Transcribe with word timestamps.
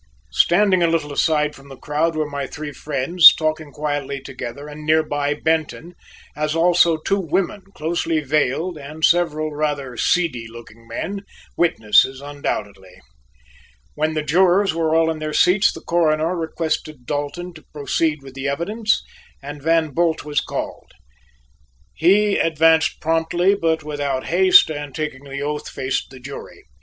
Standing 0.31 0.81
a 0.81 0.87
little 0.87 1.13
aside 1.13 1.53
from 1.53 1.69
the 1.69 1.77
crowd 1.77 2.15
were 2.15 2.27
my 2.27 2.47
three 2.47 2.71
friends 2.71 3.35
talking 3.35 3.71
quietly 3.71 4.19
together 4.19 4.67
and 4.67 4.83
nearby 4.83 5.35
Benton, 5.35 5.93
as 6.35 6.55
also 6.55 6.97
two 6.97 7.19
women 7.19 7.61
closely 7.75 8.19
veiled 8.19 8.79
and 8.79 9.05
several 9.05 9.53
rather 9.53 9.95
seedy 9.97 10.47
looking 10.47 10.87
men, 10.87 11.21
witnesses, 11.55 12.19
undoubtedly. 12.19 12.99
When 13.93 14.15
the 14.15 14.23
jurors 14.23 14.73
were 14.73 14.95
all 14.95 15.11
in 15.11 15.19
their 15.19 15.33
seats 15.33 15.71
the 15.71 15.81
Coroner 15.81 16.35
requested 16.35 17.05
Dalton 17.05 17.53
to 17.53 17.61
proceed 17.71 18.23
with 18.23 18.33
the 18.33 18.47
evidence 18.47 19.03
and 19.39 19.61
Van 19.61 19.89
Bult 19.91 20.25
was 20.25 20.41
called. 20.41 20.93
He 21.93 22.39
advanced 22.39 22.99
promptly 23.01 23.53
but 23.53 23.83
without 23.83 24.25
haste 24.25 24.71
and, 24.71 24.95
taking 24.95 25.25
the 25.25 25.43
oath, 25.43 25.69
faced 25.69 26.09
the 26.09 26.19
jury. 26.19 26.63